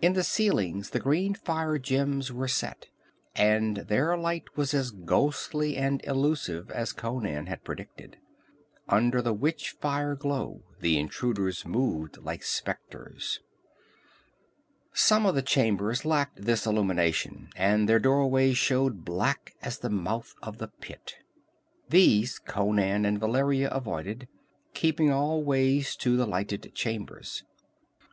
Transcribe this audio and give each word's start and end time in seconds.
In 0.00 0.12
the 0.12 0.22
ceilings 0.22 0.90
the 0.90 1.00
green 1.00 1.34
fire 1.34 1.78
gems 1.78 2.30
were 2.32 2.46
set, 2.46 2.90
and 3.34 3.78
their 3.78 4.16
light 4.16 4.44
was 4.56 4.72
as 4.72 4.92
ghostly 4.92 5.76
and 5.76 6.00
illusive 6.04 6.70
as 6.70 6.92
Conan 6.92 7.46
had 7.46 7.64
predicted. 7.64 8.18
Under 8.88 9.20
the 9.20 9.32
witch 9.34 9.70
fire 9.72 10.14
glow 10.14 10.62
the 10.78 10.96
intruders 10.96 11.66
moved 11.66 12.18
like 12.18 12.44
specters. 12.44 13.40
Some 14.92 15.26
of 15.26 15.34
the 15.34 15.42
chambers 15.42 16.04
lacked 16.04 16.42
this 16.42 16.66
illumination, 16.66 17.48
and 17.56 17.88
their 17.88 17.98
doorways 17.98 18.56
showed 18.56 19.04
black 19.04 19.56
as 19.60 19.80
the 19.80 19.90
mouth 19.90 20.36
of 20.40 20.58
the 20.58 20.68
Pit. 20.68 21.16
These 21.88 22.38
Conan 22.38 23.04
and 23.04 23.18
Valeria 23.18 23.70
avoided, 23.70 24.28
keeping 24.72 25.10
always 25.10 25.96
to 25.96 26.16
the 26.16 26.26
lighted 26.28 26.70
chambers. 26.76 27.42